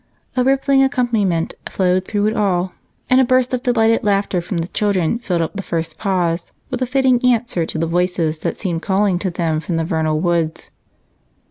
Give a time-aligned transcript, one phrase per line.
[0.35, 2.73] A rippling accompaniment flowed through it all,
[3.07, 6.81] and a burst of delighted laughter from the children filled up the first pause with
[6.81, 10.71] a fitting answer to the voices that seemed calling to them from the vernal woods.